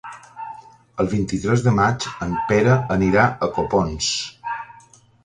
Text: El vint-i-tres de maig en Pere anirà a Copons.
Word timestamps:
El 1.03 1.09
vint-i-tres 1.11 1.65
de 1.67 1.73
maig 1.79 2.07
en 2.27 2.33
Pere 2.53 2.79
anirà 2.97 3.27
a 3.29 3.51
Copons. 3.59 4.09